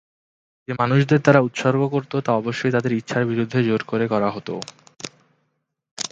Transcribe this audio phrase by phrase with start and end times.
[0.67, 4.53] যে মানুষদের তারা উৎসর্গ করতো তা অবশ্যই তাদের ইচ্ছার বিরুদ্ধে জোর করে করা হতো।